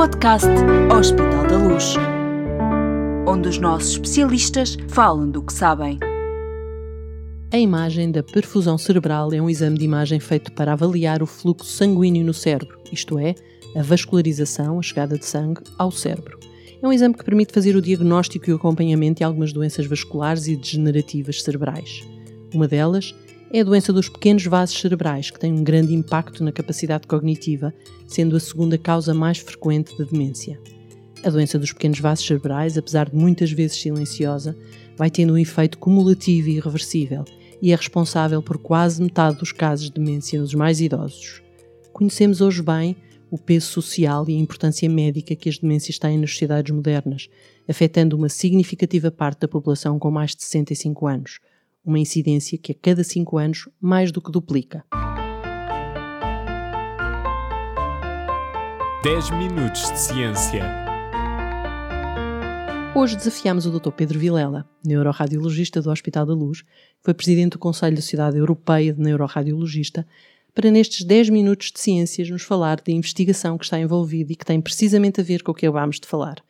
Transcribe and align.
podcast 0.00 0.48
Hospital 0.98 1.46
da 1.46 1.58
Luz, 1.58 1.94
onde 3.28 3.50
os 3.50 3.58
nossos 3.58 3.90
especialistas 3.90 4.78
falam 4.88 5.30
do 5.30 5.42
que 5.42 5.52
sabem. 5.52 5.98
A 7.52 7.58
imagem 7.58 8.10
da 8.10 8.22
perfusão 8.22 8.78
cerebral 8.78 9.30
é 9.34 9.42
um 9.42 9.50
exame 9.50 9.76
de 9.76 9.84
imagem 9.84 10.18
feito 10.18 10.52
para 10.52 10.72
avaliar 10.72 11.22
o 11.22 11.26
fluxo 11.26 11.70
sanguíneo 11.70 12.24
no 12.24 12.32
cérebro, 12.32 12.78
isto 12.90 13.18
é, 13.18 13.34
a 13.76 13.82
vascularização, 13.82 14.78
a 14.78 14.82
chegada 14.82 15.18
de 15.18 15.26
sangue 15.26 15.60
ao 15.76 15.90
cérebro. 15.90 16.38
É 16.82 16.88
um 16.88 16.94
exame 16.94 17.12
que 17.12 17.22
permite 17.22 17.52
fazer 17.52 17.76
o 17.76 17.82
diagnóstico 17.82 18.48
e 18.48 18.54
o 18.54 18.56
acompanhamento 18.56 19.18
de 19.18 19.24
algumas 19.24 19.52
doenças 19.52 19.84
vasculares 19.84 20.46
e 20.46 20.56
degenerativas 20.56 21.42
cerebrais. 21.42 22.00
Uma 22.54 22.66
delas 22.66 23.14
é 23.52 23.60
a 23.60 23.64
doença 23.64 23.92
dos 23.92 24.08
pequenos 24.08 24.44
vasos 24.46 24.78
cerebrais, 24.78 25.30
que 25.30 25.38
tem 25.38 25.52
um 25.52 25.64
grande 25.64 25.92
impacto 25.92 26.44
na 26.44 26.52
capacidade 26.52 27.06
cognitiva, 27.08 27.74
sendo 28.06 28.36
a 28.36 28.40
segunda 28.40 28.78
causa 28.78 29.12
mais 29.12 29.38
frequente 29.38 29.96
de 29.96 30.04
demência. 30.04 30.60
A 31.24 31.30
doença 31.30 31.58
dos 31.58 31.72
pequenos 31.72 31.98
vasos 31.98 32.24
cerebrais, 32.24 32.78
apesar 32.78 33.10
de 33.10 33.16
muitas 33.16 33.50
vezes 33.50 33.80
silenciosa, 33.80 34.56
vai 34.96 35.10
tendo 35.10 35.32
um 35.32 35.38
efeito 35.38 35.78
cumulativo 35.78 36.48
e 36.48 36.56
irreversível 36.56 37.24
e 37.60 37.72
é 37.72 37.76
responsável 37.76 38.40
por 38.40 38.56
quase 38.56 39.02
metade 39.02 39.38
dos 39.38 39.52
casos 39.52 39.86
de 39.86 39.92
demência 39.92 40.40
nos 40.40 40.54
mais 40.54 40.80
idosos. 40.80 41.42
Conhecemos 41.92 42.40
hoje 42.40 42.62
bem 42.62 42.96
o 43.30 43.36
peso 43.36 43.66
social 43.66 44.24
e 44.28 44.34
a 44.34 44.38
importância 44.38 44.88
médica 44.88 45.36
que 45.36 45.48
as 45.48 45.58
demências 45.58 45.98
têm 45.98 46.18
nas 46.18 46.30
sociedades 46.30 46.74
modernas, 46.74 47.28
afetando 47.68 48.16
uma 48.16 48.28
significativa 48.28 49.10
parte 49.10 49.40
da 49.40 49.48
população 49.48 49.98
com 49.98 50.10
mais 50.10 50.34
de 50.34 50.42
65 50.42 51.06
anos, 51.06 51.40
uma 51.84 51.98
incidência 51.98 52.58
que 52.58 52.72
a 52.72 52.74
cada 52.74 53.02
5 53.02 53.38
anos 53.38 53.68
mais 53.80 54.12
do 54.12 54.20
que 54.20 54.30
duplica. 54.30 54.84
10 59.02 59.30
minutos 59.30 59.90
de 59.90 59.98
ciência. 59.98 60.62
Hoje 62.94 63.16
desafiamos 63.16 63.64
o 63.64 63.70
Dr. 63.70 63.92
Pedro 63.92 64.18
Vilela, 64.18 64.68
neuroradiologista 64.84 65.80
do 65.80 65.90
Hospital 65.90 66.26
da 66.26 66.34
Luz, 66.34 66.62
que 66.62 66.68
foi 67.04 67.14
presidente 67.14 67.52
do 67.52 67.58
Conselho 67.58 67.96
da 67.96 68.02
Sociedade 68.02 68.36
Europeia 68.36 68.92
de 68.92 69.00
Neuroradiologista, 69.00 70.06
para 70.52 70.70
nestes 70.70 71.04
10 71.04 71.30
minutos 71.30 71.70
de 71.72 71.80
ciências 71.80 72.28
nos 72.28 72.42
falar 72.42 72.80
da 72.80 72.92
investigação 72.92 73.56
que 73.56 73.64
está 73.64 73.78
envolvida 73.78 74.32
e 74.32 74.36
que 74.36 74.44
tem 74.44 74.60
precisamente 74.60 75.20
a 75.20 75.24
ver 75.24 75.42
com 75.42 75.52
o 75.52 75.54
que 75.54 75.66
acabámos 75.66 75.98
de 75.98 76.06
falar. 76.06 76.42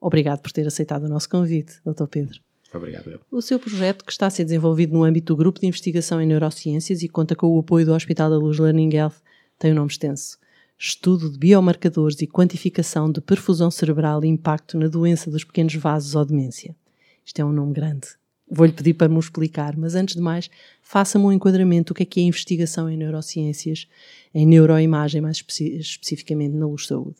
Obrigado 0.00 0.40
por 0.40 0.52
ter 0.52 0.66
aceitado 0.66 1.04
o 1.04 1.08
nosso 1.08 1.28
convite, 1.28 1.80
Dr. 1.84 2.06
Pedro. 2.06 2.47
Obrigado. 2.72 3.10
Eu. 3.10 3.20
O 3.30 3.40
seu 3.40 3.58
projeto, 3.58 4.04
que 4.04 4.12
está 4.12 4.26
a 4.26 4.30
ser 4.30 4.44
desenvolvido 4.44 4.92
no 4.92 5.04
âmbito 5.04 5.32
do 5.32 5.36
Grupo 5.36 5.60
de 5.60 5.66
Investigação 5.66 6.20
em 6.20 6.26
Neurociências 6.26 7.02
e 7.02 7.08
conta 7.08 7.34
com 7.34 7.46
o 7.48 7.60
apoio 7.60 7.86
do 7.86 7.94
Hospital 7.94 8.30
da 8.30 8.36
Luz 8.36 8.58
Learning 8.58 8.94
Health, 8.94 9.16
tem 9.58 9.72
um 9.72 9.76
nome 9.76 9.90
extenso. 9.90 10.38
Estudo 10.78 11.30
de 11.30 11.38
biomarcadores 11.38 12.20
e 12.20 12.26
quantificação 12.26 13.10
de 13.10 13.20
perfusão 13.20 13.70
cerebral 13.70 14.24
e 14.24 14.28
impacto 14.28 14.78
na 14.78 14.86
doença 14.86 15.30
dos 15.30 15.44
pequenos 15.44 15.74
vasos 15.74 16.14
ou 16.14 16.24
demência. 16.24 16.76
Isto 17.24 17.40
é 17.40 17.44
um 17.44 17.52
nome 17.52 17.72
grande. 17.72 18.08
Vou-lhe 18.50 18.72
pedir 18.72 18.94
para 18.94 19.08
me 19.08 19.18
explicar, 19.18 19.76
mas 19.76 19.94
antes 19.94 20.14
de 20.14 20.22
mais, 20.22 20.48
faça-me 20.80 21.24
um 21.24 21.32
enquadramento 21.32 21.92
do 21.92 21.96
que 21.96 22.02
é 22.02 22.06
que 22.06 22.20
é 22.20 22.22
investigação 22.22 22.88
em 22.88 22.96
neurociências, 22.96 23.86
em 24.34 24.46
neuroimagem, 24.46 25.20
mais 25.20 25.38
especi 25.38 25.76
especificamente 25.76 26.54
na 26.54 26.66
luz 26.66 26.86
saúde. 26.86 27.16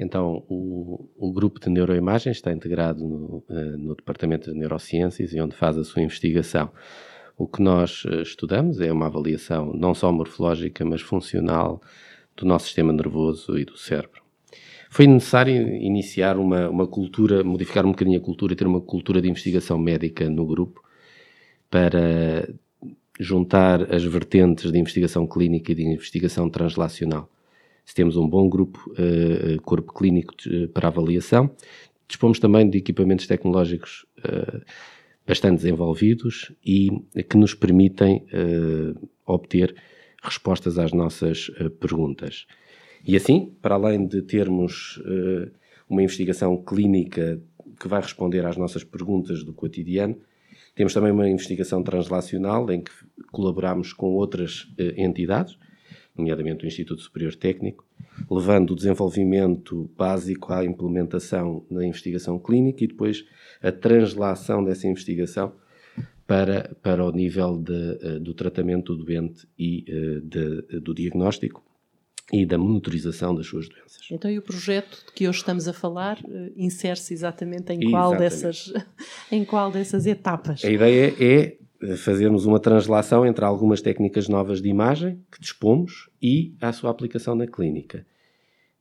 Então, 0.00 0.42
o, 0.48 1.10
o, 1.18 1.30
grupo 1.30 1.60
de 1.60 1.68
neuroimagens 1.68 2.38
está 2.38 2.50
integrado 2.50 3.06
no, 3.06 3.44
uh, 3.50 3.76
no, 3.76 3.94
Departamento 3.94 4.50
de 4.50 4.58
Neurociências 4.58 5.34
e 5.34 5.40
onde 5.42 5.54
faz 5.54 5.76
a 5.76 5.84
sua 5.84 6.00
investigação. 6.00 6.70
O 7.36 7.46
que 7.46 7.62
nós 7.62 8.06
uh, 8.06 8.22
estudamos 8.22 8.80
é 8.80 8.90
uma 8.90 9.08
avaliação 9.08 9.74
não 9.74 9.94
só 9.94 10.10
morfológica, 10.10 10.86
mas 10.86 11.02
funcional 11.02 11.82
do 12.34 12.46
nosso 12.46 12.64
sistema 12.64 12.94
nervoso 12.94 13.58
e 13.58 13.66
do 13.66 13.76
cérebro. 13.76 14.22
Foi 14.88 15.06
necessário 15.06 15.54
iniciar 15.68 16.38
uma, 16.38 16.70
uma 16.70 16.86
cultura, 16.86 17.44
modificar 17.44 17.84
um 17.84 17.90
bocadinho 17.90 18.18
a 18.18 18.24
cultura 18.24 18.54
e 18.54 18.56
ter 18.56 18.66
uma 18.66 18.80
cultura 18.80 19.20
de 19.20 19.28
investigação 19.28 19.78
médica 19.78 20.30
no 20.30 20.46
grupo 20.46 20.82
para 21.68 22.48
juntar 23.20 23.94
as 23.94 24.02
vertentes 24.02 24.72
de 24.72 24.78
investigação 24.78 25.26
clínica 25.26 25.72
e 25.72 25.74
de 25.74 25.82
investigação 25.82 26.48
translacional 26.48 27.28
se 27.90 27.94
temos 27.94 28.16
um 28.16 28.28
bom 28.28 28.48
grupo, 28.48 28.78
uh, 28.92 29.60
corpo 29.62 29.92
clínico 29.92 30.32
de, 30.36 30.68
para 30.68 30.86
avaliação. 30.86 31.50
Dispomos 32.06 32.38
também 32.38 32.70
de 32.70 32.78
equipamentos 32.78 33.26
tecnológicos 33.26 34.06
uh, 34.18 34.60
bastante 35.26 35.56
desenvolvidos 35.56 36.52
e 36.64 36.88
que 37.28 37.36
nos 37.36 37.54
permitem 37.54 38.24
obter 39.24 39.74
respostas 40.20 40.76
às 40.76 40.92
nossas 40.92 41.52
perguntas. 41.78 42.46
E 43.06 43.14
assim, 43.14 43.54
para 43.62 43.76
além 43.76 44.08
de 44.08 44.22
termos 44.22 45.00
uma 45.88 46.02
investigação 46.02 46.56
clínica 46.56 47.40
que 47.78 47.86
vai 47.86 48.00
responder 48.00 48.44
às 48.44 48.56
nossas 48.56 48.82
perguntas 48.82 49.44
do 49.44 49.52
cotidiano, 49.52 50.18
temos 50.74 50.92
também 50.92 51.12
uma 51.12 51.28
investigação 51.28 51.80
translacional 51.80 52.68
em 52.72 52.80
que 52.80 52.90
colaboramos 53.30 53.92
com 53.92 54.06
outras 54.06 54.66
entidades, 54.96 55.56
nomeadamente 56.16 56.64
o 56.64 56.68
Instituto 56.68 57.00
Superior 57.02 57.34
Técnico, 57.34 57.84
levando 58.30 58.72
o 58.72 58.76
desenvolvimento 58.76 59.90
básico 59.96 60.52
à 60.52 60.64
implementação 60.64 61.64
na 61.70 61.84
investigação 61.84 62.38
clínica 62.38 62.84
e 62.84 62.88
depois 62.88 63.24
a 63.62 63.72
translação 63.72 64.64
dessa 64.64 64.86
investigação 64.86 65.52
para, 66.26 66.76
para 66.80 67.04
o 67.04 67.10
nível 67.10 67.58
de, 67.58 67.98
eh, 68.00 68.18
do 68.20 68.32
tratamento 68.34 68.94
do 68.94 69.04
doente 69.04 69.48
e 69.58 69.84
eh, 69.88 70.20
de, 70.22 70.80
do 70.80 70.94
diagnóstico 70.94 71.60
e 72.32 72.46
da 72.46 72.56
monitorização 72.56 73.34
das 73.34 73.48
suas 73.48 73.68
doenças. 73.68 73.98
Então, 74.10 74.30
e 74.30 74.38
o 74.38 74.42
projeto 74.42 75.04
de 75.06 75.12
que 75.12 75.28
hoje 75.28 75.38
estamos 75.38 75.66
a 75.66 75.72
falar 75.72 76.18
eh, 76.24 76.52
insere-se 76.56 77.12
exatamente 77.12 77.72
em 77.72 77.90
qual, 77.90 78.14
exatamente. 78.14 78.20
Dessas, 78.20 78.72
em 79.32 79.44
qual 79.44 79.72
dessas 79.72 80.06
etapas? 80.06 80.64
A 80.64 80.70
ideia 80.70 81.14
é 81.18 81.56
fazermos 81.96 82.44
uma 82.44 82.60
translação 82.60 83.24
entre 83.24 83.44
algumas 83.44 83.80
técnicas 83.80 84.28
novas 84.28 84.60
de 84.60 84.68
imagem 84.68 85.24
que 85.30 85.40
dispomos 85.40 86.10
e 86.20 86.54
a 86.60 86.72
sua 86.72 86.90
aplicação 86.90 87.34
na 87.34 87.46
clínica. 87.46 88.06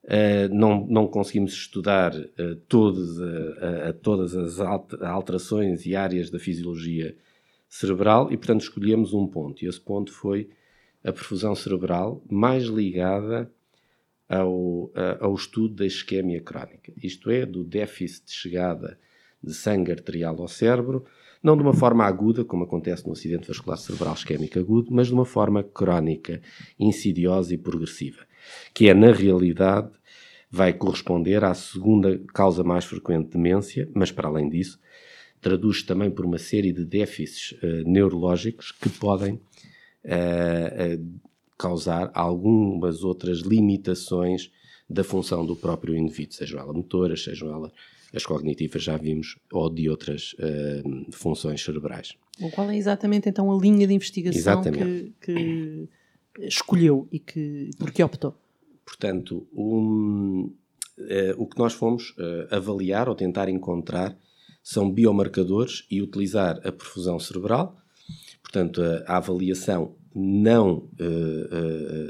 Uh, 0.03 0.51
não, 0.51 0.87
não 0.87 1.07
conseguimos 1.07 1.53
estudar 1.53 2.13
uh, 2.15 2.55
todas, 2.67 3.19
uh, 3.19 3.93
todas 4.01 4.35
as 4.35 4.59
alterações 4.59 5.85
e 5.85 5.95
áreas 5.95 6.29
da 6.29 6.39
fisiologia 6.39 7.15
cerebral 7.67 8.31
e, 8.31 8.37
portanto, 8.37 8.61
escolhemos 8.61 9.13
um 9.13 9.27
ponto. 9.27 9.63
E 9.63 9.67
esse 9.67 9.79
ponto 9.79 10.11
foi 10.11 10.49
a 11.03 11.13
perfusão 11.13 11.55
cerebral 11.55 12.21
mais 12.29 12.63
ligada 12.65 13.49
ao, 14.27 14.91
ao 15.19 15.33
estudo 15.33 15.75
da 15.75 15.85
isquemia 15.85 16.41
crónica, 16.41 16.91
isto 17.01 17.31
é, 17.31 17.45
do 17.45 17.63
déficit 17.63 18.27
de 18.27 18.33
chegada 18.33 18.99
de 19.41 19.53
sangue 19.53 19.91
arterial 19.91 20.39
ao 20.39 20.47
cérebro 20.47 21.05
não 21.41 21.55
de 21.55 21.63
uma 21.63 21.73
forma 21.73 22.03
aguda, 22.03 22.43
como 22.43 22.63
acontece 22.63 23.05
no 23.05 23.13
acidente 23.13 23.47
vascular 23.47 23.77
cerebral 23.77 24.13
isquémico 24.13 24.59
agudo, 24.59 24.91
mas 24.91 25.07
de 25.07 25.13
uma 25.13 25.25
forma 25.25 25.63
crónica, 25.63 26.41
insidiosa 26.77 27.53
e 27.53 27.57
progressiva, 27.57 28.25
que 28.73 28.89
é, 28.89 28.93
na 28.93 29.11
realidade, 29.11 29.89
vai 30.51 30.73
corresponder 30.73 31.43
à 31.43 31.53
segunda 31.53 32.19
causa 32.33 32.63
mais 32.63 32.85
frequente 32.85 33.25
de 33.25 33.31
demência, 33.33 33.89
mas, 33.93 34.11
para 34.11 34.27
além 34.27 34.49
disso, 34.49 34.79
traduz 35.39 35.83
também 35.83 36.09
por 36.09 36.25
uma 36.25 36.37
série 36.37 36.73
de 36.73 36.83
déficits 36.83 37.51
uh, 37.63 37.89
neurológicos 37.89 38.71
que 38.71 38.89
podem 38.89 39.35
uh, 39.35 40.97
uh, 40.97 41.19
causar 41.57 42.11
algumas 42.13 43.03
outras 43.03 43.39
limitações 43.39 44.51
da 44.89 45.03
função 45.03 45.45
do 45.45 45.55
próprio 45.55 45.95
indivíduo, 45.95 46.33
sejam 46.33 46.59
elas 46.59 46.75
motoras, 46.75 47.23
sejam 47.23 47.53
elas 47.53 47.71
as 48.13 48.25
cognitivas 48.25 48.83
já 48.83 48.97
vimos, 48.97 49.37
ou 49.51 49.69
de 49.69 49.89
outras 49.89 50.33
uh, 50.33 51.11
funções 51.11 51.63
cerebrais. 51.63 52.15
qual 52.53 52.69
é 52.69 52.77
exatamente 52.77 53.29
então 53.29 53.51
a 53.51 53.59
linha 53.59 53.87
de 53.87 53.93
investigação 53.93 54.61
que, 54.63 55.13
que, 55.21 55.89
escolheu 56.39 57.07
e 57.11 57.19
que, 57.19 57.69
por 57.77 57.91
que 57.91 58.03
optou? 58.03 58.35
Portanto, 58.85 59.47
um, 59.53 60.51
uh, 60.97 61.33
o 61.37 61.47
que 61.47 61.57
nós 61.59 61.73
fomos 61.73 62.11
uh, 62.11 62.55
avaliar 62.55 63.07
ou 63.07 63.15
tentar 63.15 63.49
encontrar 63.49 64.17
são 64.63 64.91
biomarcadores 64.91 65.85
e 65.89 66.01
utilizar 66.01 66.57
a 66.65 66.71
perfusão 66.71 67.19
cerebral, 67.19 67.77
portanto, 68.41 68.81
a, 68.81 69.13
a 69.13 69.17
avaliação 69.17 69.95
não, 70.13 70.89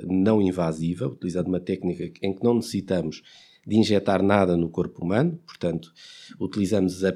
não 0.07 0.41
invasiva, 0.41 1.05
utilizando 1.05 1.47
uma 1.47 1.59
técnica 1.59 2.05
em 2.23 2.33
que 2.33 2.43
não 2.43 2.55
necessitamos 2.55 3.21
de 3.69 3.77
injetar 3.77 4.23
nada 4.23 4.57
no 4.57 4.67
corpo 4.67 5.05
humano, 5.05 5.39
portanto, 5.45 5.93
utilizamos 6.39 7.05
a, 7.05 7.13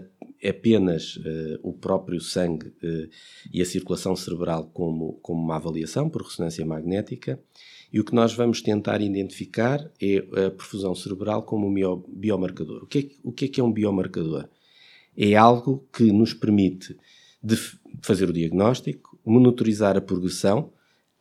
apenas 0.48 1.16
uh, 1.18 1.60
o 1.64 1.74
próprio 1.74 2.22
sangue 2.22 2.68
uh, 2.68 3.10
e 3.52 3.60
a 3.60 3.66
circulação 3.66 4.16
cerebral 4.16 4.70
como, 4.72 5.14
como 5.14 5.42
uma 5.42 5.56
avaliação 5.56 6.08
por 6.08 6.22
ressonância 6.22 6.64
magnética. 6.64 7.40
E 7.92 8.00
o 8.00 8.04
que 8.04 8.14
nós 8.14 8.36
vamos 8.36 8.62
tentar 8.62 9.02
identificar 9.02 9.80
é 10.00 10.18
a 10.46 10.52
perfusão 10.52 10.94
cerebral 10.94 11.42
como 11.42 11.68
um 11.68 12.04
biomarcador. 12.08 12.84
O 12.84 12.88
que, 12.88 13.00
é, 13.00 13.10
o 13.24 13.32
que 13.32 13.46
é 13.46 13.48
que 13.48 13.60
é 13.60 13.64
um 13.64 13.72
biomarcador? 13.72 14.48
É 15.18 15.36
algo 15.36 15.88
que 15.92 16.12
nos 16.12 16.34
permite 16.34 16.96
fazer 18.02 18.30
o 18.30 18.34
diagnóstico, 18.34 19.20
monitorizar 19.26 19.98
a 19.98 20.02
progressão 20.02 20.72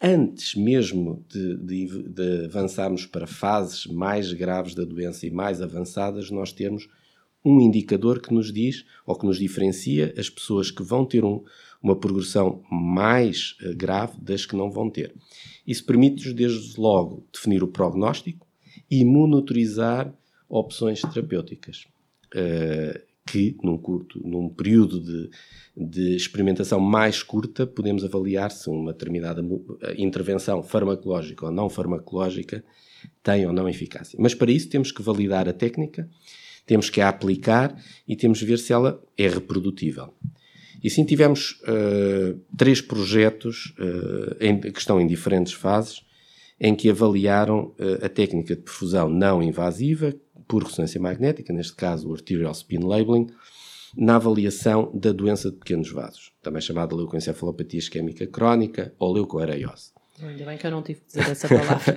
antes 0.03 0.57
mesmo 0.57 1.25
de, 1.29 1.57
de, 1.59 2.09
de, 2.09 2.45
avançarmos 2.47 3.07
para 3.07 3.27
fases 3.27 3.87
mais 3.87 4.33
graves 4.33 4.75
da 4.75 4.85
doença 4.85 5.27
e 5.27 5.31
mais 5.31 5.63
avançadas, 5.63 6.31
nós 6.31 6.53
temos 6.53 6.89
um 7.45 7.61
indicador 7.61 8.21
que 8.21 8.35
nos 8.35 8.53
diz 8.53 8.85
ou 9.07 9.17
que 9.17 9.27
nos 9.27 9.39
diferencia 9.39 10.13
as 10.17 10.29
pessoas 10.29 10.71
que 10.71 10.83
vão 10.83 11.05
ter 11.05 11.25
um, 11.25 11.43
uma 11.83 11.97
progressão 11.97 12.63
mais 12.71 13.57
uh, 13.63 13.77
grave 13.77 14.21
das 14.21 14.45
que 14.45 14.57
não 14.57 14.71
vão 14.71 14.91
ter. 14.91 15.15
Isso 15.67 15.85
permite-nos, 15.85 16.35
desde 16.35 16.81
logo, 16.81 17.27
definir 17.33 17.63
o 17.63 17.69
prognóstico 17.69 18.47
e 18.91 19.05
monitorizar 19.05 20.13
opções 20.49 21.01
terapêuticas. 21.01 21.87
Uh, 22.35 23.12
que 23.27 23.57
num 23.63 23.79
curto, 23.79 24.21
num 24.27 24.49
período 24.49 25.01
de, 25.01 25.31
de 25.77 26.17
experimentação 26.17 26.81
mais 26.81 27.23
curta, 27.23 27.67
podemos 27.67 28.05
avaliar 28.05 28.51
se 28.51 28.69
uma 28.69 28.93
determinada 28.93 29.43
intervenção 29.97 30.63
farmacológica 30.63 31.47
ou 31.47 31.53
não 31.53 31.71
farmacológica 31.71 32.65
tem 33.23 33.47
ou 33.47 33.53
não 33.53 33.69
eficácia. 33.69 34.19
Mas 34.21 34.35
para 34.35 34.51
isso 34.51 34.69
temos 34.69 34.91
que 34.91 35.03
validar 35.03 35.49
a 35.49 35.53
técnica, 35.53 36.09
temos 36.67 36.91
que 36.91 37.01
a 37.01 37.09
aplicar 37.09 37.77
e 38.07 38.17
temos 38.17 38.41
que 38.41 38.47
ver 38.47 38.59
se 38.59 38.73
ela 38.73 39.03
é 39.17 39.29
reprodutível. 39.29 40.15
E 40.83 40.91
sim 40.91 41.05
tivemos 41.05 41.61
uh, 41.63 42.41
três 42.57 42.81
projetos 42.81 43.73
uh, 43.79 44.37
em, 44.41 44.61
que 44.61 44.79
estão 44.79 45.01
em 45.01 45.07
diferentes 45.07 45.53
fases, 45.53 46.03
em 46.61 46.75
que 46.75 46.91
avaliaram 46.91 47.75
uh, 47.79 48.05
a 48.05 48.09
técnica 48.09 48.57
de 48.57 48.63
perfusão 48.63 49.09
não 49.09 49.43
invasiva, 49.43 50.13
por 50.53 50.65
ressonância 50.65 51.01
magnética, 51.01 51.51
neste 51.51 51.75
caso 51.75 52.11
o 52.11 52.13
arterial 52.13 52.53
spin 52.53 52.81
labeling, 52.81 53.27
na 53.97 54.17
avaliação 54.17 54.91
da 54.93 55.11
doença 55.11 55.51
de 55.51 55.57
pequenos 55.57 55.91
vasos, 55.91 56.31
também 56.43 56.61
chamada 56.61 56.95
leucoencefalopatia 56.95 57.79
isquémica 57.79 58.27
crónica 58.27 58.93
ou 58.99 59.15
leucoareiose. 59.15 59.93
Ainda 60.21 60.45
bem 60.45 60.59
que 60.59 60.67
eu 60.67 60.71
não 60.71 60.83
tive 60.83 61.01
que 61.01 61.07
dizer 61.07 61.31
essa 61.31 61.49
palavra. 61.49 61.97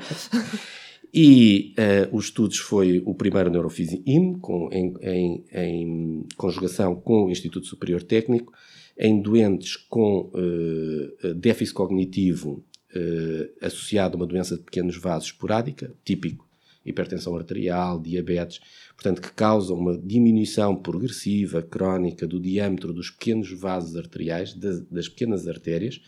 e 1.13 1.73
uh, 1.77 2.15
os 2.15 2.25
estudos 2.25 2.59
foi 2.59 3.03
o 3.05 3.13
primeiro 3.13 3.49
Neurofísico 3.49 4.01
IM, 4.05 4.39
com, 4.39 4.69
em, 4.71 4.93
em, 5.01 5.45
em, 5.51 6.25
conjugação 6.37 6.95
com 6.95 7.25
o 7.25 7.29
Instituto 7.29 7.67
Superior 7.67 8.03
Técnico, 8.03 8.53
em 8.97 9.21
doentes 9.21 9.75
com 9.75 10.31
uh, 10.33 11.33
déficit 11.33 11.73
cognitivo 11.73 12.63
uh, 12.95 13.65
associado 13.65 14.15
a 14.15 14.17
uma 14.21 14.25
doença 14.25 14.55
de 14.55 14.63
pequenos 14.63 14.95
vasos 14.95 15.27
esporádica, 15.27 15.93
típico 16.05 16.45
hipertensão 16.85 17.35
arterial, 17.35 17.99
diabetes, 17.99 18.59
portanto, 18.93 19.21
que 19.21 19.31
causam 19.31 19.77
uma 19.77 19.97
diminuição 19.97 20.75
progressiva, 20.75 21.61
crónica, 21.61 22.27
do 22.27 22.39
diâmetro 22.39 22.93
dos 22.93 23.09
pequenos 23.09 23.51
vasos 23.51 23.95
arteriais, 23.95 24.53
das, 24.53 24.81
das 24.81 25.09
pequenas 25.09 25.47
artérias, 25.47 26.01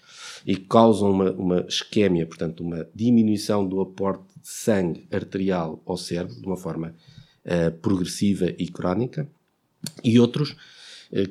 e 0.45 0.55
causam 0.55 1.11
uma, 1.11 1.31
uma 1.31 1.65
isquémia, 1.67 2.25
portanto, 2.25 2.61
uma 2.61 2.87
diminuição 2.93 3.67
do 3.67 3.81
aporte 3.81 4.23
de 4.41 4.47
sangue 4.47 5.07
arterial 5.11 5.81
ao 5.85 5.97
cérebro, 5.97 6.39
de 6.39 6.45
uma 6.45 6.57
forma 6.57 6.95
uh, 7.45 7.71
progressiva 7.79 8.53
e 8.57 8.67
crónica, 8.67 9.27
e 10.03 10.19
outros 10.19 10.55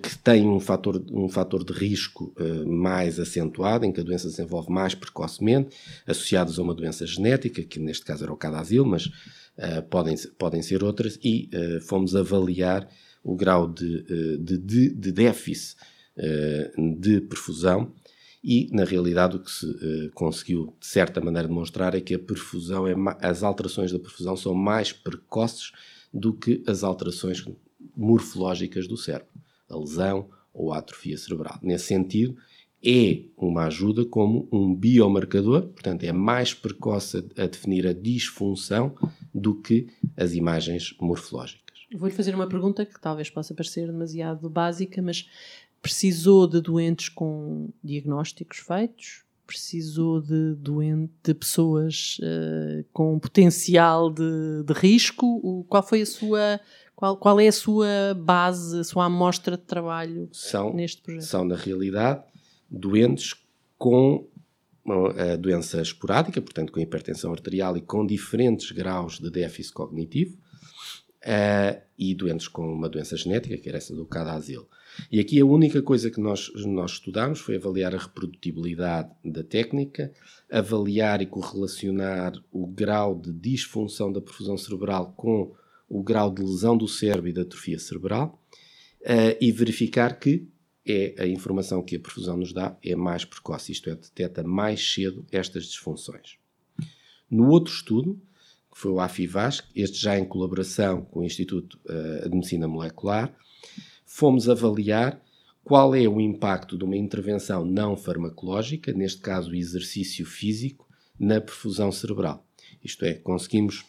que 0.03 0.19
têm 0.19 0.47
um 0.49 0.59
fator, 0.59 1.03
um 1.11 1.29
fator 1.29 1.63
de 1.63 1.73
risco 1.73 2.33
uh, 2.39 2.67
mais 2.67 3.21
acentuado, 3.21 3.85
em 3.85 3.93
que 3.93 4.01
a 4.01 4.05
doença 4.05 4.29
se 4.29 4.37
desenvolve 4.37 4.73
mais 4.73 4.95
precocemente, 4.95 5.77
associados 6.07 6.59
a 6.59 6.63
uma 6.63 6.75
doença 6.75 7.07
genética, 7.07 7.63
que 7.63 7.79
neste 7.79 8.05
caso 8.05 8.25
era 8.25 8.33
o 8.33 8.37
cadazil, 8.37 8.85
mas 8.87 9.07
uh, 9.07 9.83
podem, 9.91 10.17
podem 10.39 10.63
ser 10.63 10.83
outras, 10.83 11.19
e 11.23 11.51
uh, 11.53 11.81
fomos 11.83 12.17
avaliar 12.17 12.89
o 13.23 13.35
grau 13.35 13.67
de, 13.69 14.05
uh, 14.09 14.39
de, 14.39 14.59
de, 14.59 14.95
de 14.95 15.13
déficit 15.13 15.77
de 16.79 17.21
perfusão 17.21 17.93
e, 18.43 18.71
na 18.73 18.85
realidade, 18.85 19.37
o 19.37 19.41
que 19.41 19.51
se 19.51 20.11
conseguiu, 20.15 20.75
de 20.81 20.87
certa 20.87 21.21
maneira, 21.21 21.47
demonstrar 21.47 21.95
é 21.95 22.01
que 22.01 22.15
a 22.15 22.19
perfusão, 22.19 22.87
é 22.87 22.95
as 23.21 23.43
alterações 23.43 23.93
da 23.93 23.99
perfusão 23.99 24.35
são 24.35 24.55
mais 24.55 24.93
precoces 24.95 25.73
do 26.15 26.33
que 26.33 26.63
as 26.67 26.83
alterações 26.83 27.45
morfológicas 27.95 28.89
do 28.89 28.97
cérebro, 28.97 29.29
a 29.69 29.77
lesão 29.77 30.29
ou 30.53 30.73
a 30.73 30.79
atrofia 30.79 31.17
cerebral. 31.17 31.59
Nesse 31.63 31.87
sentido, 31.87 32.37
é 32.85 33.25
uma 33.37 33.65
ajuda 33.67 34.05
como 34.05 34.49
um 34.53 34.75
biomarcador, 34.75 35.63
portanto, 35.69 36.05
é 36.05 36.13
mais 36.13 36.55
precoce 36.55 37.25
a 37.37 37.47
definir 37.47 37.87
a 37.87 37.93
disfunção 37.93 38.95
do 39.35 39.55
que 39.61 39.89
as 40.17 40.35
imagens 40.35 40.95
morfológicas. 41.01 41.67
Vou-lhe 41.95 42.15
fazer 42.15 42.35
uma 42.35 42.49
pergunta 42.49 42.85
que 42.85 43.01
talvez 43.01 43.31
possa 43.31 43.55
parecer 43.55 43.87
demasiado 43.87 44.49
básica, 44.51 45.01
mas 45.01 45.29
precisou 45.81 46.47
de 46.47 46.61
doentes 46.61 47.09
com 47.09 47.71
diagnósticos 47.83 48.59
feitos? 48.59 49.25
Precisou 49.47 50.21
de, 50.21 50.55
doente, 50.57 51.13
de 51.23 51.33
pessoas 51.33 52.19
uh, 52.21 52.85
com 52.93 53.19
potencial 53.19 54.11
de, 54.11 54.65
de 54.65 54.73
risco? 54.73 55.65
qual 55.69 55.85
foi 55.85 56.03
a 56.03 56.07
sua 56.07 56.61
qual, 56.97 57.17
qual 57.19 57.39
é 57.39 57.47
a 57.47 57.53
sua 57.53 58.15
base, 58.17 58.81
a 58.81 58.85
sua 58.85 59.05
amostra 59.05 59.57
de 59.57 59.63
trabalho 59.63 60.31
são, 60.33 60.73
neste 60.73 61.03
projeto? 61.03 61.25
São, 61.25 61.45
na 61.45 61.55
realidade, 61.55 62.25
doentes 62.71 63.35
com 63.77 64.27
a 65.19 65.37
doença 65.37 65.83
esporádica, 65.83 66.41
portanto 66.41 66.73
com 66.73 66.81
hipertensão 66.81 67.33
arterial 67.33 67.77
e 67.77 67.83
com 67.83 68.07
diferentes 68.07 68.71
graus 68.71 69.19
de 69.19 69.31
déficit 69.31 69.75
cognitivo, 69.75 70.39
uh, 71.27 71.83
e 71.99 72.15
doentes 72.15 72.49
com 72.49 72.73
uma 72.73 72.89
doença 72.89 73.17
genética, 73.17 73.59
que 73.59 73.69
era 73.69 73.79
essa 73.79 73.95
do 73.95 74.07
cadazil. 74.07 74.67
E 75.11 75.21
aqui 75.21 75.39
a 75.41 75.45
única 75.45 75.83
coisa 75.83 76.11
que 76.11 76.21
nós, 76.21 76.51
nós 76.65 76.93
estudámos 76.93 77.41
foi 77.41 77.57
avaliar 77.57 77.95
a 77.95 77.99
reprodutibilidade 77.99 79.11
da 79.23 79.43
técnica, 79.43 80.13
avaliar 80.51 81.21
e 81.21 81.27
correlacionar 81.27 82.33
o 82.51 82.67
grau 82.67 83.15
de 83.15 83.33
disfunção 83.33 84.11
da 84.11 84.21
perfusão 84.21 84.57
cerebral 84.57 85.13
com 85.15 85.55
o 85.89 86.03
grau 86.03 86.33
de 86.33 86.43
lesão 86.43 86.77
do 86.77 86.89
cérebro 86.89 87.29
e 87.29 87.33
da 87.33 87.43
atrofia 87.43 87.79
cerebral, 87.79 88.43
uh, 89.03 89.37
e 89.41 89.53
verificar 89.53 90.19
que 90.19 90.49
é 90.87 91.15
a 91.19 91.27
informação 91.27 91.83
que 91.83 91.97
a 91.97 92.01
perfusão 92.01 92.37
nos 92.37 92.53
dá 92.53 92.77
é 92.83 92.95
mais 92.95 93.25
precoce, 93.25 93.73
isto 93.73 93.91
é, 93.91 93.97
detecta 93.97 94.45
mais 94.45 94.95
cedo 94.95 95.27
estas 95.33 95.65
disfunções. 95.65 96.39
No 97.29 97.49
outro 97.49 97.73
estudo, 97.73 98.21
que 98.73 98.79
foi 98.79 98.93
o 98.93 99.01
AFIVAS, 99.01 99.65
este 99.75 99.99
já 99.99 100.17
em 100.19 100.25
colaboração 100.25 101.03
com 101.03 101.21
o 101.21 101.25
Instituto 101.25 101.79
uh, 101.87 102.29
de 102.29 102.35
Medicina 102.37 102.69
Molecular, 102.69 103.35
fomos 104.05 104.49
avaliar 104.49 105.21
qual 105.65 105.97
é 105.97 106.07
o 106.07 106.21
impacto 106.21 106.79
de 106.79 106.85
uma 106.85 106.97
intervenção 106.97 107.65
não 107.65 107.97
farmacológica, 107.97 108.93
neste 108.93 109.21
caso 109.21 109.51
o 109.51 109.55
exercício 109.55 110.25
físico, 110.25 110.87
na 111.19 111.41
perfusão 111.41 111.91
cerebral. 111.91 112.47
Isto 112.85 113.05
é, 113.05 113.15
conseguimos 113.15 113.85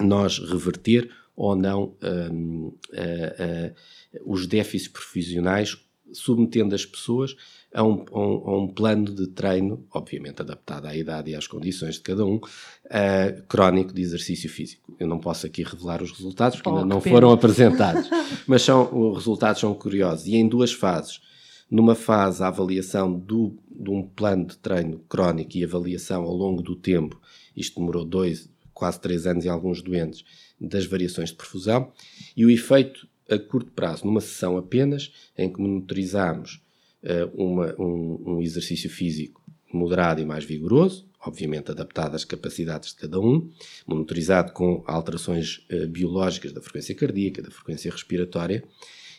nós 0.00 0.38
reverter 0.38 1.10
ou 1.36 1.56
não 1.56 1.94
um, 2.02 2.66
uh, 2.66 2.72
uh, 2.92 4.32
os 4.32 4.46
déficits 4.46 4.88
perfusionais 4.88 5.76
submetendo 6.12 6.74
as 6.74 6.84
pessoas 6.84 7.34
a 7.74 7.82
um, 7.82 8.04
a, 8.12 8.18
um, 8.18 8.50
a 8.50 8.58
um, 8.58 8.68
plano 8.68 9.06
de 9.06 9.26
treino, 9.28 9.84
obviamente 9.92 10.42
adaptado 10.42 10.86
à 10.86 10.94
idade 10.94 11.30
e 11.30 11.34
às 11.34 11.46
condições 11.46 11.94
de 11.94 12.02
cada 12.02 12.24
um, 12.24 12.36
uh, 12.36 13.42
crónico 13.48 13.92
de 13.92 14.02
exercício 14.02 14.48
físico. 14.48 14.94
Eu 15.00 15.06
não 15.06 15.18
posso 15.18 15.46
aqui 15.46 15.62
revelar 15.62 16.02
os 16.02 16.12
resultados 16.12 16.58
porque 16.58 16.68
oh, 16.68 16.76
ainda 16.76 16.86
não 16.86 17.00
pena. 17.00 17.16
foram 17.16 17.30
apresentados, 17.32 18.08
mas 18.46 18.62
são, 18.62 18.88
os 18.92 19.18
resultados 19.18 19.60
são 19.60 19.74
curiosos. 19.74 20.26
E 20.26 20.36
em 20.36 20.46
duas 20.46 20.72
fases. 20.72 21.20
Numa 21.70 21.94
fase, 21.94 22.42
a 22.42 22.48
avaliação 22.48 23.10
do, 23.10 23.56
de 23.70 23.88
um 23.88 24.02
plano 24.02 24.44
de 24.44 24.58
treino 24.58 24.98
crónico 25.08 25.56
e 25.56 25.64
avaliação 25.64 26.22
ao 26.24 26.34
longo 26.34 26.62
do 26.62 26.76
tempo, 26.76 27.18
isto 27.56 27.80
demorou 27.80 28.04
dois, 28.04 28.51
quase 28.72 29.00
três 29.00 29.26
anos 29.26 29.44
em 29.44 29.48
alguns 29.48 29.82
doentes, 29.82 30.24
das 30.60 30.86
variações 30.86 31.30
de 31.30 31.36
perfusão, 31.36 31.92
e 32.36 32.44
o 32.44 32.50
efeito 32.50 33.08
a 33.30 33.38
curto 33.38 33.70
prazo, 33.72 34.04
numa 34.04 34.20
sessão 34.20 34.56
apenas, 34.56 35.12
em 35.36 35.50
que 35.50 35.60
monitorizámos 35.60 36.60
uh, 37.02 37.42
uma, 37.42 37.74
um, 37.78 38.34
um, 38.34 38.42
exercício 38.42 38.90
físico 38.90 39.40
moderado 39.72 40.20
e 40.20 40.24
mais 40.24 40.44
vigoroso, 40.44 41.08
obviamente 41.24 41.70
adaptado 41.70 42.14
às 42.14 42.24
capacidades 42.24 42.90
de 42.90 42.96
cada 42.96 43.18
um, 43.20 43.50
monitorizado 43.86 44.52
com 44.52 44.82
alterações 44.86 45.66
uh, 45.72 45.88
biológicas 45.88 46.52
da 46.52 46.60
frequência 46.60 46.94
cardíaca, 46.94 47.42
da 47.42 47.50
frequência 47.50 47.90
respiratória, 47.90 48.62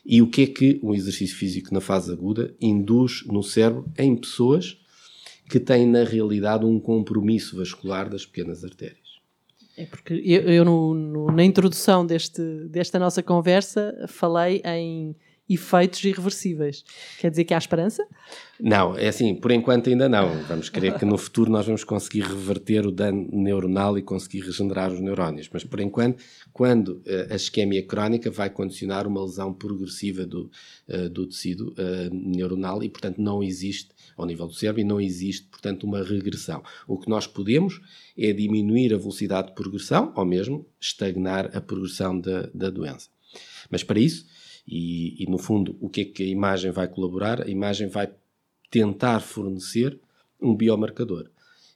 e 0.06 0.22
o 0.22 0.30
que 0.30 0.44
é 0.44 0.48
que 0.48 0.80
um 0.84 0.94
exercício 0.94 1.36
físico 1.36 1.74
na 1.74 1.80
fase 1.80 2.12
aguda 2.12 2.54
induz 2.60 3.24
no 3.26 3.42
cérebro 3.42 3.90
em 3.98 4.16
pessoas 4.16 4.78
que 5.50 5.60
têm 5.60 5.88
na 5.88 6.04
realidade 6.04 6.66
um 6.66 6.80
compromisso 6.80 7.56
vascular 7.56 8.10
das 8.10 8.26
pequenas 8.26 8.64
artérias. 8.64 9.03
É 9.75 9.86
porque 9.86 10.13
eu, 10.13 10.42
eu 10.42 10.65
no, 10.65 10.94
no, 10.94 11.32
na 11.32 11.44
introdução 11.44 12.06
deste, 12.06 12.42
desta 12.70 13.00
nossa 13.00 13.24
conversa 13.24 14.06
falei 14.08 14.62
em 14.63 15.15
efeitos 15.50 16.04
irreversíveis. 16.04 16.84
Quer 17.20 17.30
dizer 17.30 17.44
que 17.44 17.54
há 17.54 17.58
esperança? 17.58 18.08
Não, 18.60 18.98
é 18.98 19.08
assim, 19.08 19.36
por 19.36 19.52
enquanto 19.52 19.90
ainda 19.90 20.08
não. 20.08 20.42
Vamos 20.44 20.70
crer 20.70 20.98
que 20.98 21.04
no 21.04 21.18
futuro 21.18 21.52
nós 21.52 21.66
vamos 21.66 21.84
conseguir 21.84 22.22
reverter 22.22 22.86
o 22.86 22.92
dano 22.92 23.28
neuronal 23.32 23.98
e 23.98 24.02
conseguir 24.02 24.42
regenerar 24.42 24.92
os 24.92 25.02
neurónios. 25.02 25.50
Mas 25.52 25.64
por 25.64 25.80
enquanto, 25.82 26.24
quando 26.54 26.90
uh, 27.06 27.32
a 27.32 27.36
isquemia 27.36 27.86
crónica 27.86 28.32
vai 28.32 28.50
condicionar 28.50 29.06
uma 29.06 29.22
lesão 29.22 29.54
progressiva 29.54 30.26
do, 30.26 30.50
uh, 30.88 31.10
do 31.10 31.28
tecido 31.28 31.74
uh, 31.74 32.14
neuronal 32.14 32.82
e, 32.82 32.90
portanto, 32.90 33.22
não 33.22 33.44
existe, 33.44 33.90
ao 34.16 34.26
nível 34.26 34.48
do 34.48 34.54
cérebro, 34.54 34.82
e 34.82 34.86
não 34.86 35.02
existe, 35.02 35.48
portanto, 35.48 35.84
uma 35.84 36.02
regressão. 36.02 36.64
O 36.88 36.98
que 36.98 37.10
nós 37.10 37.28
podemos 37.28 37.82
é 38.18 38.32
diminuir 38.32 38.94
a 38.94 38.98
velocidade 38.98 39.48
de 39.48 39.56
progressão 39.56 40.14
ou 40.16 40.24
mesmo 40.24 40.66
estagnar 40.80 41.50
a 41.54 41.60
progressão 41.60 42.18
da, 42.18 42.50
da 42.54 42.70
doença. 42.70 43.10
Mas 43.70 43.84
para 43.84 44.00
isso, 44.00 44.26
e, 44.67 45.24
e, 45.24 45.29
no 45.29 45.38
fundo, 45.38 45.75
o 45.79 45.89
que 45.89 46.01
é 46.01 46.05
que 46.05 46.24
a 46.24 46.27
imagem 46.27 46.72
vai 46.72 46.88
colaborar? 46.88 47.41
A 47.41 47.50
imagem 47.50 47.88
vai 47.88 48.10
tentar 48.72 49.20
fornecer 49.20 50.00
um 50.41 50.55
biomarcador. 50.55 51.29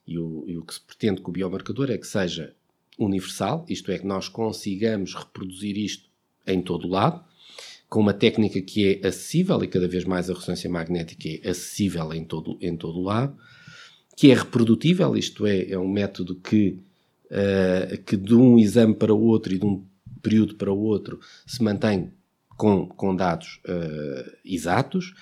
E 0.06 0.18
o, 0.18 0.44
e 0.46 0.56
o 0.56 0.62
que 0.62 0.74
se 0.74 0.80
pretende 0.80 1.20
com 1.20 1.30
o 1.30 1.34
biomarcador 1.34 1.90
é 1.90 1.98
que 1.98 2.06
seja 2.06 2.54
universal, 2.98 3.64
isto 3.68 3.92
é, 3.92 3.98
que 3.98 4.06
nós 4.06 4.28
consigamos 4.28 5.14
reproduzir 5.14 5.76
isto 5.76 6.08
em 6.46 6.60
todo 6.60 6.86
o 6.86 6.90
lado, 6.90 7.22
com 7.88 8.00
uma 8.00 8.12
técnica 8.12 8.60
que 8.60 9.00
é 9.02 9.06
acessível 9.06 9.62
e 9.62 9.68
cada 9.68 9.86
vez 9.86 10.04
mais 10.04 10.28
a 10.28 10.34
ressonância 10.34 10.68
magnética 10.68 11.28
é 11.28 11.50
acessível 11.50 12.12
em 12.12 12.24
todo, 12.24 12.58
em 12.60 12.76
todo 12.76 12.98
o 12.98 13.02
lado, 13.02 13.36
que 14.16 14.30
é 14.30 14.34
reprodutível, 14.34 15.16
isto 15.16 15.46
é, 15.46 15.70
é 15.70 15.78
um 15.78 15.88
método 15.88 16.34
que, 16.34 16.80
uh, 17.30 18.02
que 18.04 18.16
de 18.16 18.34
um 18.34 18.58
exame 18.58 18.94
para 18.94 19.14
o 19.14 19.20
outro 19.20 19.54
e 19.54 19.58
de 19.58 19.64
um 19.64 19.84
período 20.20 20.56
para 20.56 20.72
o 20.72 20.78
outro 20.78 21.20
se 21.46 21.62
mantém 21.62 22.10
com, 22.58 22.86
com 22.86 23.14
dados 23.14 23.60
uh, 23.64 24.36
exatos 24.44 25.14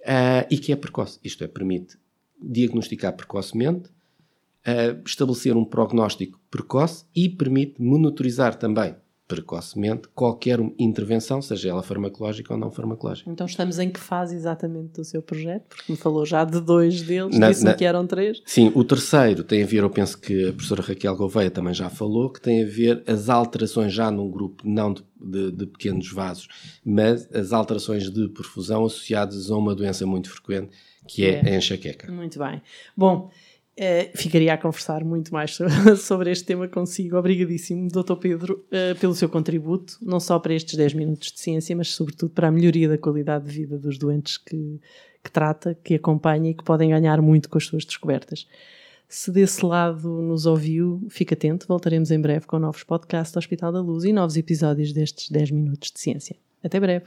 uh, 0.00 0.46
e 0.48 0.56
que 0.56 0.72
é 0.72 0.76
precoce. 0.76 1.18
Isto 1.22 1.44
é, 1.44 1.48
permite 1.48 1.98
diagnosticar 2.40 3.12
precocemente, 3.14 3.90
uh, 3.90 5.02
estabelecer 5.04 5.56
um 5.56 5.64
prognóstico 5.64 6.40
precoce 6.50 7.04
e 7.14 7.28
permite 7.28 7.82
monitorizar 7.82 8.54
também 8.54 8.94
precocemente 9.26 10.08
qualquer 10.14 10.60
intervenção, 10.78 11.42
seja 11.42 11.70
ela 11.70 11.82
farmacológica 11.82 12.54
ou 12.54 12.58
não 12.58 12.70
farmacológica. 12.70 13.28
Então 13.30 13.46
estamos 13.46 13.78
em 13.78 13.90
que 13.90 13.98
fase 13.98 14.36
exatamente 14.36 14.92
do 14.92 15.04
seu 15.04 15.20
projeto? 15.20 15.64
Porque 15.68 15.92
me 15.92 15.98
falou 15.98 16.24
já 16.24 16.44
de 16.44 16.60
dois 16.60 17.02
deles, 17.02 17.38
disse-me 17.38 17.74
que 17.74 17.84
eram 17.84 18.06
três. 18.06 18.40
Sim, 18.46 18.70
o 18.74 18.84
terceiro 18.84 19.42
tem 19.42 19.62
a 19.62 19.66
ver, 19.66 19.82
eu 19.82 19.90
penso 19.90 20.18
que 20.18 20.48
a 20.48 20.52
professora 20.52 20.82
Raquel 20.82 21.16
Gouveia 21.16 21.50
também 21.50 21.74
já 21.74 21.90
falou, 21.90 22.30
que 22.30 22.40
tem 22.40 22.62
a 22.62 22.66
ver 22.66 23.02
as 23.06 23.28
alterações 23.28 23.92
já 23.92 24.10
num 24.10 24.30
grupo, 24.30 24.62
não 24.64 24.92
de, 24.92 25.02
de, 25.20 25.50
de 25.50 25.66
pequenos 25.66 26.10
vasos, 26.12 26.46
mas 26.84 27.28
as 27.34 27.52
alterações 27.52 28.08
de 28.10 28.28
perfusão 28.28 28.84
associadas 28.84 29.50
a 29.50 29.56
uma 29.56 29.74
doença 29.74 30.06
muito 30.06 30.30
frequente, 30.30 30.70
que 31.08 31.24
é, 31.24 31.40
é 31.44 31.54
a 31.54 31.56
enxaqueca. 31.56 32.10
Muito 32.12 32.38
bem. 32.38 32.62
Bom, 32.96 33.30
Uh, 33.78 34.16
ficaria 34.16 34.54
a 34.54 34.58
conversar 34.58 35.04
muito 35.04 35.32
mais 35.34 35.58
sobre 36.00 36.30
este 36.30 36.46
tema 36.46 36.66
consigo. 36.66 37.16
Obrigadíssimo, 37.16 37.88
Dr. 37.88 38.16
Pedro, 38.18 38.64
uh, 38.68 38.98
pelo 38.98 39.14
seu 39.14 39.28
contributo, 39.28 39.98
não 40.00 40.18
só 40.18 40.38
para 40.38 40.54
estes 40.54 40.76
10 40.76 40.94
minutos 40.94 41.30
de 41.30 41.38
ciência, 41.38 41.76
mas 41.76 41.88
sobretudo 41.88 42.30
para 42.30 42.48
a 42.48 42.50
melhoria 42.50 42.88
da 42.88 42.96
qualidade 42.96 43.44
de 43.44 43.52
vida 43.52 43.78
dos 43.78 43.98
doentes 43.98 44.38
que, 44.38 44.80
que 45.22 45.30
trata, 45.30 45.76
que 45.84 45.94
acompanha 45.94 46.50
e 46.50 46.54
que 46.54 46.64
podem 46.64 46.88
ganhar 46.88 47.20
muito 47.20 47.50
com 47.50 47.58
as 47.58 47.66
suas 47.66 47.84
descobertas. 47.84 48.46
Se 49.08 49.30
desse 49.30 49.64
lado 49.64 50.22
nos 50.22 50.46
ouviu, 50.46 51.06
fique 51.10 51.34
atento, 51.34 51.66
voltaremos 51.68 52.10
em 52.10 52.20
breve 52.20 52.46
com 52.46 52.58
novos 52.58 52.82
podcasts 52.82 53.32
do 53.32 53.38
Hospital 53.38 53.72
da 53.72 53.80
Luz 53.80 54.04
e 54.04 54.12
novos 54.12 54.38
episódios 54.38 54.92
destes 54.92 55.30
10 55.30 55.50
minutos 55.50 55.92
de 55.92 56.00
ciência. 56.00 56.36
Até 56.64 56.80
breve! 56.80 57.04